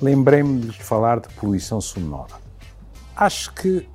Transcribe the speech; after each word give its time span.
lembrei-me 0.00 0.60
de 0.60 0.82
falar 0.82 1.20
de 1.20 1.28
poluição 1.34 1.80
sonora. 1.80 2.34
Acho 3.16 3.52
que 3.52 3.88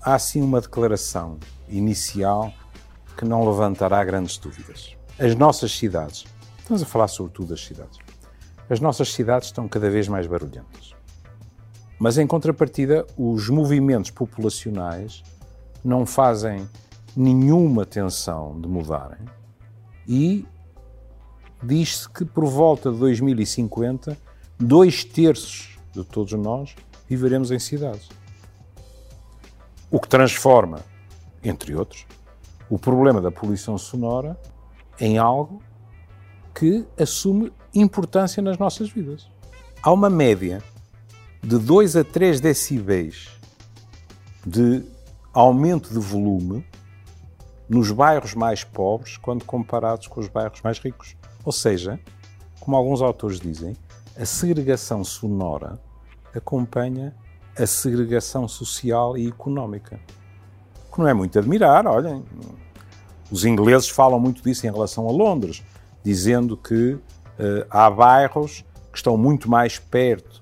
há 0.00 0.18
sim 0.18 0.42
uma 0.42 0.60
declaração 0.60 1.38
inicial 1.68 2.52
que 3.16 3.24
não 3.24 3.46
levantará 3.46 4.02
grandes 4.04 4.38
dúvidas. 4.38 4.96
As 5.18 5.34
nossas 5.34 5.76
cidades, 5.76 6.24
estamos 6.58 6.82
a 6.82 6.86
falar 6.86 7.08
sobretudo 7.08 7.48
das 7.48 7.64
cidades, 7.64 7.98
as 8.68 8.80
nossas 8.80 9.12
cidades 9.12 9.48
estão 9.48 9.68
cada 9.68 9.90
vez 9.90 10.08
mais 10.08 10.26
barulhentas. 10.26 10.94
Mas 11.98 12.18
em 12.18 12.26
contrapartida, 12.26 13.06
os 13.16 13.48
movimentos 13.48 14.10
populacionais 14.10 15.22
não 15.84 16.06
fazem 16.06 16.68
nenhuma 17.16 17.84
tensão 17.84 18.60
de 18.60 18.66
mudarem 18.66 19.24
e 20.08 20.46
diz-se 21.62 22.08
que 22.08 22.24
por 22.24 22.44
volta 22.46 22.90
de 22.90 22.98
2050, 22.98 24.16
dois 24.58 25.04
terços 25.04 25.78
de 25.92 26.04
todos 26.04 26.32
nós 26.32 26.74
viveremos 27.08 27.50
em 27.50 27.58
cidades. 27.58 28.08
O 29.90 30.00
que 30.00 30.08
transforma, 30.08 30.80
entre 31.42 31.74
outros, 31.74 32.06
o 32.68 32.78
problema 32.78 33.20
da 33.20 33.30
poluição 33.30 33.76
sonora 33.78 34.38
em 34.98 35.18
algo 35.18 35.62
que 36.54 36.86
assume 36.98 37.52
importância 37.74 38.42
nas 38.42 38.58
nossas 38.58 38.88
vidas. 38.90 39.28
Há 39.82 39.92
uma 39.92 40.08
média 40.08 40.62
de 41.42 41.58
2 41.58 41.96
a 41.96 42.04
3 42.04 42.40
decibéis 42.40 43.28
de 44.46 44.84
aumento 45.32 45.92
de 45.92 45.98
volume 45.98 46.64
nos 47.68 47.90
bairros 47.90 48.34
mais 48.34 48.62
pobres 48.62 49.16
quando 49.16 49.44
comparados 49.44 50.06
com 50.06 50.20
os 50.20 50.28
bairros 50.28 50.60
mais 50.62 50.78
ricos. 50.78 51.16
Ou 51.44 51.52
seja, 51.52 51.98
como 52.60 52.76
alguns 52.76 53.02
autores 53.02 53.40
dizem, 53.40 53.76
a 54.16 54.24
segregação 54.24 55.02
sonora 55.02 55.78
acompanha 56.34 57.14
a 57.56 57.66
segregação 57.66 58.46
social 58.48 59.16
e 59.16 59.28
económica. 59.28 60.00
Que 60.92 60.98
não 60.98 61.08
é 61.08 61.14
muito 61.14 61.38
admirar, 61.38 61.86
olhem. 61.86 62.24
Os 63.30 63.44
ingleses 63.44 63.88
falam 63.88 64.18
muito 64.20 64.42
disso 64.42 64.66
em 64.66 64.70
relação 64.70 65.08
a 65.08 65.12
Londres, 65.12 65.62
dizendo 66.04 66.56
que 66.56 66.92
uh, 66.94 67.00
há 67.70 67.90
bairros 67.90 68.64
que 68.92 68.98
estão 68.98 69.16
muito 69.16 69.50
mais 69.50 69.78
perto 69.78 70.40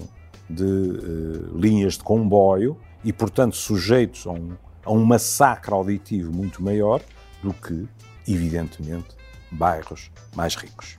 de 0.48 0.64
uh, 0.64 1.58
linhas 1.58 1.94
de 1.94 2.04
comboio 2.04 2.76
e, 3.04 3.12
portanto, 3.12 3.56
sujeitos 3.56 4.26
a 4.26 4.30
um, 4.30 4.52
a 4.84 4.92
um 4.92 5.04
massacre 5.04 5.72
auditivo 5.72 6.32
muito 6.32 6.62
maior 6.62 7.00
do 7.42 7.54
que, 7.54 7.88
evidentemente, 8.28 9.16
bairros 9.50 10.10
mais 10.34 10.54
ricos. 10.54 10.98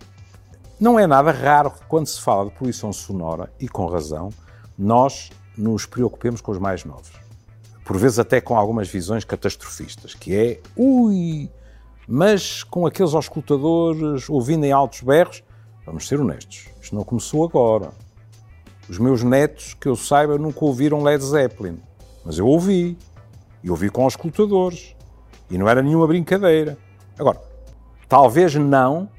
Não 0.84 1.00
é 1.00 1.08
nada 1.08 1.32
raro 1.32 1.72
que, 1.72 1.86
quando 1.86 2.08
se 2.08 2.20
fala 2.20 2.50
de 2.50 2.52
poluição 2.58 2.92
sonora, 2.92 3.50
e 3.58 3.70
com 3.70 3.86
razão, 3.86 4.32
nós 4.78 5.30
nos 5.58 5.86
preocupemos 5.86 6.42
com 6.42 6.52
os 6.52 6.58
mais 6.60 6.84
novos. 6.84 7.14
Por 7.86 7.98
vezes, 7.98 8.20
até 8.20 8.42
com 8.42 8.58
algumas 8.58 8.90
visões 8.90 9.24
catastrofistas, 9.24 10.14
que 10.14 10.36
é 10.36 10.60
ui, 10.76 11.50
mas 12.06 12.64
com 12.64 12.86
aqueles 12.86 13.14
auscultadores 13.14 14.30
ouvindo 14.30 14.66
em 14.66 14.74
altos 14.74 15.00
berros, 15.00 15.42
vamos 15.86 16.06
ser 16.06 16.20
honestos, 16.20 16.68
isto 16.82 16.94
não 16.94 17.06
começou 17.06 17.46
agora. 17.46 17.92
Os 18.90 18.98
meus 19.00 19.24
netos, 19.24 19.74
que 19.76 19.88
eu 19.88 19.96
saiba, 19.96 20.38
nunca 20.38 20.66
ouviram 20.66 21.02
Led 21.02 21.24
Zeppelin, 21.24 21.80
mas 22.26 22.38
eu 22.38 22.46
ouvi, 22.46 22.98
e 23.64 23.72
ouvi 23.72 23.90
com 23.90 24.04
auscultadores, 24.04 24.98
e 25.50 25.58
não 25.58 25.70
era 25.70 25.82
nenhuma 25.82 26.08
brincadeira. 26.08 26.78
Agora, 27.18 27.42
talvez 28.10 28.54
não 28.56 29.10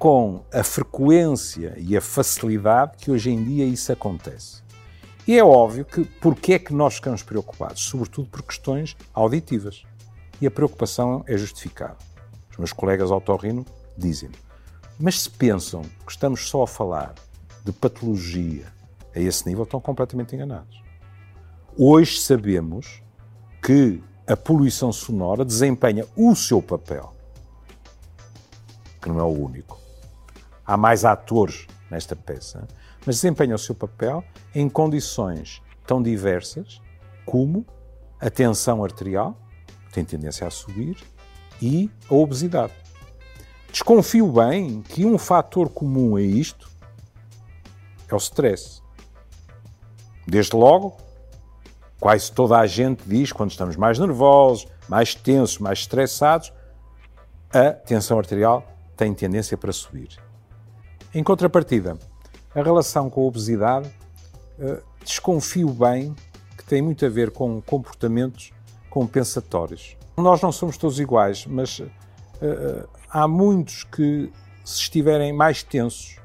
com 0.00 0.46
a 0.50 0.64
frequência 0.64 1.74
e 1.76 1.94
a 1.94 2.00
facilidade 2.00 2.96
que 2.96 3.10
hoje 3.10 3.28
em 3.28 3.44
dia 3.44 3.66
isso 3.66 3.92
acontece. 3.92 4.62
E 5.28 5.38
é 5.38 5.44
óbvio 5.44 5.84
que 5.84 6.06
porque 6.06 6.54
é 6.54 6.58
que 6.58 6.72
nós 6.72 6.94
ficamos 6.94 7.22
preocupados? 7.22 7.82
Sobretudo 7.82 8.26
por 8.30 8.42
questões 8.42 8.96
auditivas. 9.12 9.82
E 10.40 10.46
a 10.46 10.50
preocupação 10.50 11.22
é 11.26 11.36
justificada. 11.36 11.98
Os 12.50 12.56
meus 12.56 12.72
colegas 12.72 13.10
autorrino 13.10 13.62
dizem-me. 13.94 14.36
Mas 14.98 15.20
se 15.20 15.28
pensam 15.28 15.82
que 15.82 16.12
estamos 16.12 16.48
só 16.48 16.62
a 16.62 16.66
falar 16.66 17.14
de 17.62 17.70
patologia 17.70 18.72
a 19.14 19.20
esse 19.20 19.46
nível, 19.46 19.64
estão 19.64 19.82
completamente 19.82 20.34
enganados. 20.34 20.82
Hoje 21.76 22.18
sabemos 22.22 23.02
que 23.62 24.02
a 24.26 24.34
poluição 24.34 24.94
sonora 24.94 25.44
desempenha 25.44 26.06
o 26.16 26.34
seu 26.34 26.62
papel, 26.62 27.14
que 29.02 29.10
não 29.10 29.20
é 29.20 29.24
o 29.24 29.26
único. 29.26 29.78
Há 30.70 30.76
mais 30.76 31.04
atores 31.04 31.66
nesta 31.90 32.14
peça, 32.14 32.68
mas 33.04 33.16
desempenha 33.16 33.56
o 33.56 33.58
seu 33.58 33.74
papel 33.74 34.22
em 34.54 34.68
condições 34.68 35.60
tão 35.84 36.00
diversas 36.00 36.80
como 37.26 37.66
a 38.20 38.30
tensão 38.30 38.84
arterial, 38.84 39.36
que 39.88 39.94
tem 39.94 40.04
tendência 40.04 40.46
a 40.46 40.50
subir, 40.50 40.96
e 41.60 41.90
a 42.08 42.14
obesidade. 42.14 42.72
Desconfio 43.72 44.30
bem 44.30 44.80
que 44.82 45.04
um 45.04 45.18
fator 45.18 45.68
comum 45.68 46.14
a 46.14 46.22
isto 46.22 46.70
é 48.08 48.14
o 48.14 48.18
stress. 48.18 48.80
Desde 50.24 50.54
logo, 50.54 50.96
quase 51.98 52.30
toda 52.30 52.56
a 52.56 52.66
gente 52.68 53.02
diz, 53.08 53.32
quando 53.32 53.50
estamos 53.50 53.74
mais 53.74 53.98
nervosos, 53.98 54.68
mais 54.88 55.16
tensos, 55.16 55.58
mais 55.58 55.80
estressados, 55.80 56.52
a 57.52 57.72
tensão 57.72 58.16
arterial 58.16 58.64
tem 58.96 59.12
tendência 59.12 59.58
para 59.58 59.72
subir. 59.72 60.29
Em 61.12 61.24
contrapartida, 61.24 61.98
a 62.54 62.62
relação 62.62 63.10
com 63.10 63.22
a 63.22 63.24
obesidade, 63.24 63.90
eh, 64.58 64.80
desconfio 65.04 65.68
bem 65.70 66.14
que 66.56 66.64
tem 66.64 66.80
muito 66.80 67.04
a 67.04 67.08
ver 67.08 67.32
com 67.32 67.60
comportamentos 67.60 68.52
compensatórios. 68.88 69.96
Nós 70.16 70.40
não 70.40 70.52
somos 70.52 70.76
todos 70.76 71.00
iguais, 71.00 71.46
mas 71.46 71.78
uh, 71.78 72.88
há 73.08 73.26
muitos 73.26 73.84
que, 73.84 74.30
se 74.64 74.82
estiverem 74.82 75.32
mais 75.32 75.62
tensos, 75.62 76.16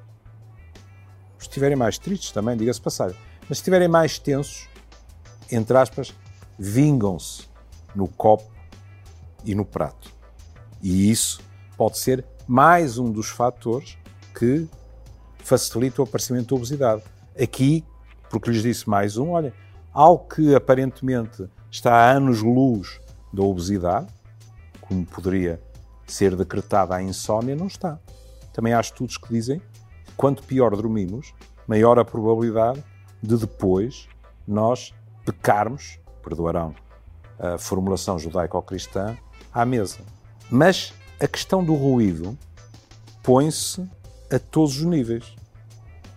se 1.37 1.47
estiverem 1.47 1.77
mais 1.77 1.97
tristes 1.97 2.31
também, 2.31 2.57
diga-se 2.57 2.81
passagem, 2.81 3.17
mas 3.47 3.57
se 3.57 3.61
estiverem 3.61 3.87
mais 3.87 4.19
tensos, 4.19 4.67
entre 5.51 5.77
aspas, 5.77 6.13
vingam-se 6.59 7.47
no 7.95 8.07
copo 8.07 8.51
e 9.45 9.55
no 9.55 9.63
prato. 9.63 10.11
E 10.81 11.09
isso 11.09 11.39
pode 11.77 11.97
ser 11.97 12.25
mais 12.47 12.97
um 12.97 13.11
dos 13.11 13.29
fatores 13.29 13.97
que 14.37 14.67
facilita 15.39 16.01
o 16.01 16.05
aparecimento 16.05 16.49
da 16.49 16.55
obesidade. 16.55 17.03
Aqui, 17.41 17.83
porque 18.29 18.49
lhes 18.49 18.61
disse 18.61 18.89
mais 18.89 19.17
um, 19.17 19.31
olha, 19.31 19.53
algo 19.93 20.27
que 20.27 20.53
aparentemente 20.53 21.47
está 21.71 21.93
a 21.93 22.11
anos-luz 22.11 22.99
da 23.31 23.43
obesidade, 23.43 24.07
como 24.81 25.05
poderia 25.05 25.61
ser 26.05 26.35
decretada 26.35 26.95
a 26.95 27.01
insónia, 27.01 27.55
não 27.55 27.67
está. 27.67 27.99
Também 28.53 28.73
há 28.73 28.79
estudos 28.79 29.17
que 29.17 29.29
dizem 29.29 29.59
que 30.05 30.13
quanto 30.15 30.43
pior 30.43 30.75
dormimos, 30.75 31.33
maior 31.67 31.97
a 31.99 32.05
probabilidade 32.05 32.83
de 33.21 33.37
depois 33.37 34.07
nós 34.47 34.93
pecarmos, 35.25 35.99
perdoarão 36.23 36.75
a 37.39 37.57
formulação 37.57 38.17
judaico-cristã, 38.17 39.17
à 39.53 39.65
mesa. 39.65 39.99
Mas 40.49 40.93
a 41.19 41.27
questão 41.27 41.63
do 41.63 41.73
ruído 41.73 42.37
põe-se 43.23 43.87
a 44.31 44.39
todos 44.39 44.77
os 44.77 44.83
níveis. 44.83 45.35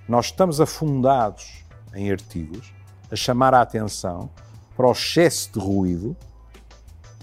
Nós 0.08 0.26
estamos 0.26 0.60
afundados 0.60 1.64
em 1.94 2.10
artigos 2.10 2.72
a 3.10 3.16
chamar 3.16 3.54
a 3.54 3.62
atenção 3.62 4.30
para 4.76 4.86
o 4.86 4.92
excesso 4.92 5.52
de 5.52 5.58
ruído 5.58 6.16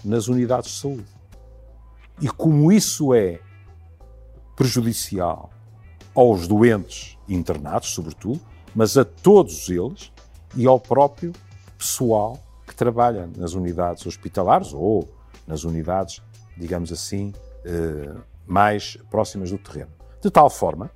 nas 0.04 0.28
unidades 0.28 0.70
de 0.70 0.80
saúde. 0.80 1.16
E 2.20 2.28
como 2.28 2.70
isso 2.70 3.14
é 3.14 3.40
prejudicial 4.54 5.50
aos 6.14 6.48
doentes 6.48 7.18
internados, 7.28 7.90
sobretudo, 7.90 8.40
mas 8.74 8.96
a 8.96 9.04
todos 9.04 9.68
eles 9.68 10.12
e 10.54 10.66
ao 10.66 10.80
próprio 10.80 11.32
pessoal 11.76 12.38
que 12.66 12.74
trabalha 12.74 13.28
nas 13.36 13.52
unidades 13.52 14.06
hospitalares 14.06 14.72
ou 14.72 15.08
nas 15.46 15.64
unidades, 15.64 16.22
digamos 16.56 16.90
assim, 16.90 17.32
eh, 17.64 18.14
mais 18.46 18.96
próximas 19.10 19.50
do 19.50 19.58
terreno. 19.58 19.90
De 20.22 20.30
tal 20.30 20.50
forma 20.50 20.90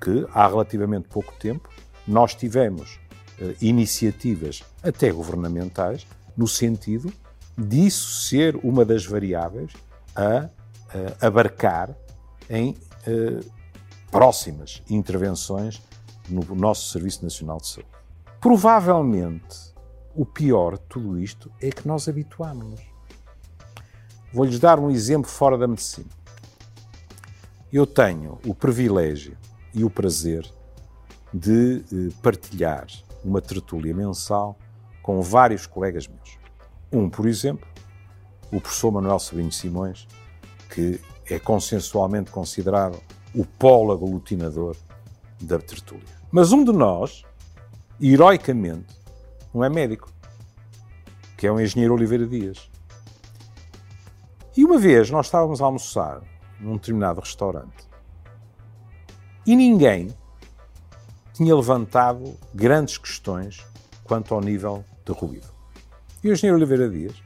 que, 0.00 0.26
há 0.32 0.46
relativamente 0.46 1.08
pouco 1.08 1.32
tempo, 1.38 1.68
nós 2.06 2.34
tivemos 2.34 2.98
eh, 3.40 3.54
iniciativas 3.60 4.62
até 4.82 5.10
governamentais 5.10 6.06
no 6.36 6.46
sentido 6.46 7.12
disso 7.56 8.22
ser 8.22 8.56
uma 8.56 8.84
das 8.84 9.04
variáveis 9.04 9.72
a, 10.14 10.48
a 11.20 11.26
abarcar 11.26 11.94
em 12.48 12.76
eh, 13.06 13.40
próximas 14.10 14.82
intervenções 14.88 15.80
no 16.28 16.42
nosso 16.54 16.90
Serviço 16.90 17.22
Nacional 17.22 17.58
de 17.58 17.68
Saúde. 17.68 17.90
Provavelmente, 18.40 19.74
o 20.14 20.24
pior 20.24 20.78
de 20.78 20.84
tudo 20.88 21.18
isto 21.18 21.50
é 21.60 21.70
que 21.70 21.86
nós 21.86 22.08
habituámos-nos. 22.08 22.80
Vou-lhes 24.32 24.58
dar 24.58 24.78
um 24.78 24.90
exemplo 24.90 25.30
fora 25.30 25.58
da 25.58 25.66
medicina. 25.66 26.08
Eu 27.72 27.86
tenho 27.86 28.36
o 28.44 28.52
privilégio 28.52 29.36
e 29.72 29.84
o 29.84 29.90
prazer 29.90 30.44
de 31.32 31.84
eh, 31.92 32.12
partilhar 32.20 32.88
uma 33.24 33.40
tertúlia 33.40 33.94
mensal 33.94 34.58
com 35.00 35.22
vários 35.22 35.68
colegas 35.68 36.08
meus. 36.08 36.36
Um, 36.92 37.08
por 37.08 37.26
exemplo, 37.26 37.68
o 38.50 38.60
professor 38.60 38.90
Manuel 38.90 39.20
Sabinho 39.20 39.52
Simões, 39.52 40.08
que 40.68 41.00
é 41.26 41.38
consensualmente 41.38 42.32
considerado 42.32 43.00
o 43.32 43.44
polo 43.44 43.92
aglutinador 43.92 44.76
da 45.40 45.60
tertúlia. 45.60 46.02
Mas 46.32 46.50
um 46.50 46.64
de 46.64 46.72
nós, 46.72 47.22
heroicamente, 48.00 48.96
não 49.54 49.62
é 49.62 49.68
médico, 49.68 50.12
que 51.36 51.46
é 51.46 51.52
o 51.52 51.60
engenheiro 51.60 51.94
Oliveira 51.94 52.26
Dias. 52.26 52.68
E 54.56 54.64
uma 54.64 54.76
vez 54.76 55.08
nós 55.08 55.26
estávamos 55.26 55.62
a 55.62 55.66
almoçar 55.66 56.20
num 56.60 56.74
determinado 56.74 57.20
restaurante 57.20 57.90
e 59.46 59.56
ninguém 59.56 60.14
tinha 61.32 61.54
levantado 61.56 62.36
grandes 62.54 62.98
questões 62.98 63.64
quanto 64.04 64.34
ao 64.34 64.40
nível 64.40 64.84
de 65.04 65.12
ruído. 65.12 65.48
E 66.22 66.28
o 66.28 66.32
engenheiro 66.32 66.56
Oliveira 66.56 66.88
Dias, 66.88 67.22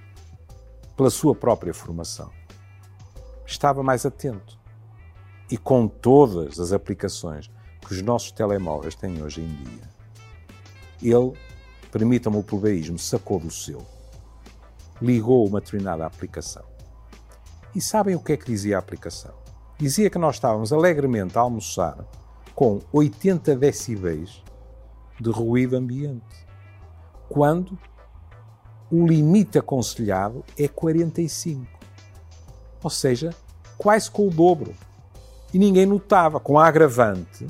pela 0.96 1.10
sua 1.10 1.34
própria 1.34 1.74
formação, 1.74 2.30
estava 3.44 3.82
mais 3.82 4.06
atento. 4.06 4.58
E 5.50 5.58
com 5.58 5.88
todas 5.88 6.58
as 6.58 6.72
aplicações 6.72 7.50
que 7.86 7.92
os 7.92 8.00
nossos 8.00 8.32
telemóveis 8.32 8.94
têm 8.94 9.22
hoje 9.22 9.42
em 9.42 9.54
dia, 9.56 9.82
ele, 11.02 11.32
permita-me 11.90 12.38
o 12.38 12.42
plebeísmo, 12.42 12.98
sacou 12.98 13.38
do 13.38 13.50
seu, 13.50 13.84
ligou 15.02 15.46
uma 15.46 15.60
determinada 15.60 16.06
aplicação. 16.06 16.73
E 17.74 17.80
sabem 17.80 18.14
o 18.14 18.20
que 18.20 18.32
é 18.32 18.36
que 18.36 18.46
dizia 18.46 18.76
a 18.76 18.78
aplicação? 18.78 19.32
Dizia 19.76 20.08
que 20.08 20.18
nós 20.18 20.36
estávamos 20.36 20.72
alegremente 20.72 21.36
a 21.36 21.40
almoçar 21.40 21.98
com 22.54 22.80
80 22.92 23.56
decibéis 23.56 24.42
de 25.20 25.30
ruído 25.30 25.76
ambiente, 25.76 26.46
quando 27.28 27.76
o 28.90 29.06
limite 29.06 29.58
aconselhado 29.58 30.44
é 30.56 30.68
45. 30.68 31.66
Ou 32.82 32.90
seja, 32.90 33.34
quase 33.76 34.10
com 34.10 34.28
o 34.28 34.30
dobro. 34.30 34.72
E 35.52 35.58
ninguém 35.58 35.86
notava, 35.86 36.38
com 36.38 36.58
a 36.58 36.66
agravante 36.66 37.46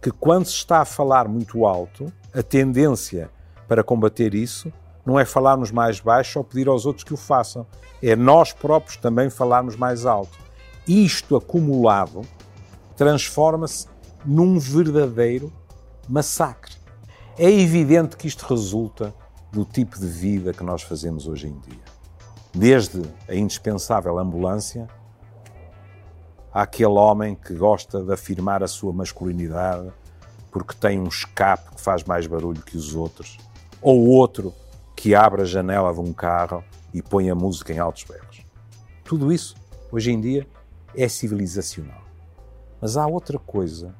que 0.00 0.10
quando 0.12 0.44
se 0.46 0.52
está 0.52 0.82
a 0.82 0.84
falar 0.84 1.26
muito 1.26 1.66
alto, 1.66 2.12
a 2.32 2.42
tendência 2.42 3.28
para 3.66 3.82
combater 3.82 4.34
isso 4.34 4.72
não 5.06 5.18
é 5.18 5.24
falarmos 5.24 5.70
mais 5.70 6.00
baixo 6.00 6.40
ou 6.40 6.44
pedir 6.44 6.66
aos 6.66 6.84
outros 6.84 7.04
que 7.04 7.14
o 7.14 7.16
façam, 7.16 7.64
é 8.02 8.16
nós 8.16 8.52
próprios 8.52 8.96
também 8.96 9.30
falarmos 9.30 9.76
mais 9.76 10.04
alto. 10.04 10.36
Isto 10.86 11.36
acumulado 11.36 12.22
transforma-se 12.96 13.86
num 14.24 14.58
verdadeiro 14.58 15.52
massacre. 16.08 16.74
É 17.38 17.50
evidente 17.50 18.16
que 18.16 18.26
isto 18.26 18.42
resulta 18.42 19.14
do 19.52 19.64
tipo 19.64 19.98
de 19.98 20.06
vida 20.06 20.52
que 20.52 20.64
nós 20.64 20.82
fazemos 20.82 21.28
hoje 21.28 21.46
em 21.46 21.58
dia. 21.60 21.84
Desde 22.52 23.02
a 23.28 23.34
indispensável 23.34 24.18
ambulância, 24.18 24.88
àquele 26.52 26.94
homem 26.94 27.34
que 27.34 27.54
gosta 27.54 28.02
de 28.02 28.12
afirmar 28.12 28.62
a 28.62 28.66
sua 28.66 28.92
masculinidade 28.92 29.92
porque 30.50 30.74
tem 30.74 30.98
um 30.98 31.06
escape 31.06 31.74
que 31.74 31.80
faz 31.82 32.02
mais 32.04 32.26
barulho 32.26 32.62
que 32.62 32.78
os 32.78 32.94
outros, 32.94 33.36
ou 33.82 34.06
outro 34.06 34.54
que 34.96 35.14
abre 35.14 35.42
a 35.42 35.44
janela 35.44 35.92
de 35.92 36.00
um 36.00 36.12
carro 36.12 36.64
e 36.92 37.02
põe 37.02 37.28
a 37.28 37.34
música 37.34 37.72
em 37.72 37.78
altos 37.78 38.04
berros. 38.04 38.44
Tudo 39.04 39.30
isso, 39.30 39.54
hoje 39.92 40.10
em 40.10 40.20
dia, 40.20 40.48
é 40.96 41.06
civilizacional. 41.08 42.02
Mas 42.80 42.96
há 42.96 43.06
outra 43.06 43.38
coisa 43.38 43.94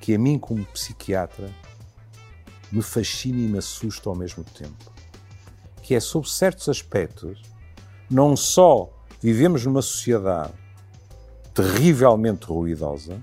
que 0.00 0.14
a 0.14 0.18
mim, 0.18 0.38
como 0.38 0.64
psiquiatra, 0.66 1.50
me 2.70 2.80
fascina 2.80 3.38
e 3.38 3.48
me 3.48 3.58
assusta 3.58 4.08
ao 4.08 4.14
mesmo 4.14 4.44
tempo. 4.44 4.92
Que 5.82 5.94
é, 5.94 6.00
sob 6.00 6.30
certos 6.30 6.68
aspectos, 6.68 7.42
não 8.08 8.36
só 8.36 8.90
vivemos 9.20 9.66
numa 9.66 9.82
sociedade 9.82 10.52
terrivelmente 11.52 12.46
ruidosa, 12.46 13.20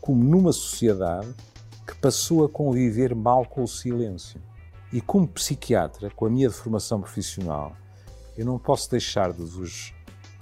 como 0.00 0.24
numa 0.24 0.52
sociedade 0.52 1.28
que 1.86 1.94
passou 1.94 2.44
a 2.44 2.48
conviver 2.48 3.14
mal 3.14 3.44
com 3.44 3.62
o 3.62 3.68
silêncio. 3.68 4.40
E 4.92 5.00
como 5.00 5.26
psiquiatra, 5.26 6.10
com 6.10 6.26
a 6.26 6.30
minha 6.30 6.50
formação 6.50 7.00
profissional, 7.00 7.76
eu 8.36 8.44
não 8.44 8.58
posso 8.58 8.90
deixar 8.90 9.32
de 9.32 9.42
vos 9.42 9.92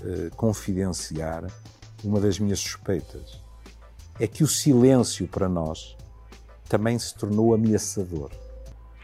uh, 0.00 0.34
confidenciar 0.36 1.44
uma 2.02 2.20
das 2.20 2.38
minhas 2.38 2.60
suspeitas. 2.60 3.42
É 4.20 4.26
que 4.26 4.44
o 4.44 4.48
silêncio 4.48 5.26
para 5.26 5.48
nós 5.48 5.96
também 6.68 6.98
se 6.98 7.14
tornou 7.14 7.54
ameaçador. 7.54 8.30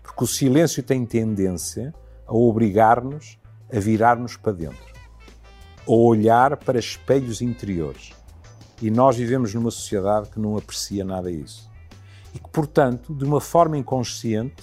Porque 0.02 0.24
o 0.24 0.26
silêncio 0.26 0.82
tem 0.82 1.06
tendência 1.06 1.94
a 2.26 2.34
obrigar-nos 2.34 3.40
a 3.72 3.78
virar-nos 3.78 4.36
para 4.36 4.52
dentro, 4.52 4.92
a 5.86 5.92
olhar 5.92 6.56
para 6.56 6.78
espelhos 6.78 7.40
interiores. 7.40 8.12
E 8.82 8.90
nós 8.90 9.16
vivemos 9.16 9.54
numa 9.54 9.70
sociedade 9.70 10.30
que 10.30 10.40
não 10.40 10.56
aprecia 10.56 11.04
nada 11.04 11.30
isso. 11.30 11.70
E 12.34 12.38
que, 12.38 12.48
portanto, 12.48 13.14
de 13.14 13.24
uma 13.24 13.40
forma 13.40 13.76
inconsciente, 13.76 14.62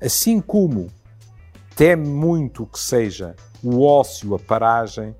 assim 0.00 0.40
como 0.40 0.88
teme 1.76 2.06
muito 2.06 2.66
que 2.66 2.78
seja 2.78 3.34
o 3.62 3.84
ócio, 3.84 4.34
a 4.34 4.38
paragem, 4.38 5.14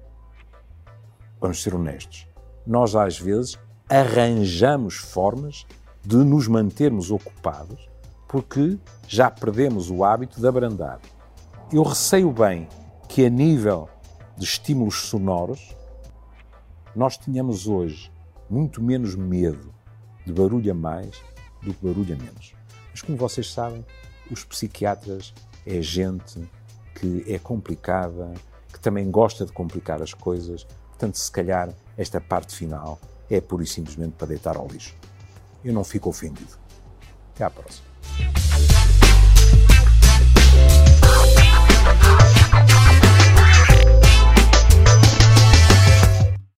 vamos 1.41 1.63
ser 1.63 1.75
honestos, 1.75 2.27
nós 2.67 2.95
às 2.95 3.19
vezes 3.19 3.59
arranjamos 3.89 4.97
formas 4.97 5.67
de 6.03 6.17
nos 6.17 6.49
mantermos 6.49 7.11
ocupados 7.11 7.91
porque 8.31 8.79
já 9.09 9.29
perdemos 9.29 9.91
o 9.91 10.05
hábito 10.05 10.41
de 10.41 10.47
abrandar. 10.47 11.01
Eu 11.73 11.83
receio 11.83 12.31
bem 12.31 12.69
que, 13.09 13.27
a 13.27 13.29
nível 13.29 13.89
de 14.37 14.45
estímulos 14.45 15.09
sonoros, 15.09 15.75
nós 16.95 17.17
tenhamos 17.17 17.67
hoje 17.67 18.13
muito 18.49 18.81
menos 18.81 19.17
medo 19.17 19.75
de 20.25 20.33
barulho 20.33 20.71
a 20.71 20.75
mais 20.75 21.21
do 21.61 21.75
que 21.75 21.85
barulho 21.85 22.15
a 22.15 22.17
menos. 22.17 22.55
Mas, 22.93 23.03
como 23.03 23.19
vocês 23.19 23.53
sabem, 23.53 23.85
os 24.31 24.45
psiquiatras 24.45 25.35
é 25.67 25.81
gente 25.81 26.49
que 26.95 27.25
é 27.27 27.39
complicada, 27.39 28.33
que 28.73 28.81
também 28.81 29.11
gosta 29.11 29.45
de 29.45 29.53
complicar 29.53 30.03
as 30.03 30.15
coisas. 30.15 30.65
Portanto, 30.89 31.17
se 31.17 31.31
calhar, 31.31 31.73
esta 31.97 32.21
parte 32.21 32.55
final 32.55 32.99
é 33.29 33.41
pura 33.41 33.63
e 33.63 33.67
simplesmente 33.67 34.13
para 34.13 34.29
deitar 34.29 34.57
ao 34.57 34.67
lixo. 34.67 34.95
Eu 35.65 35.73
não 35.73 35.85
fico 35.85 36.09
ofendido. 36.09 36.59
Até 37.35 37.45
à 37.45 37.51
próxima. 37.51 37.90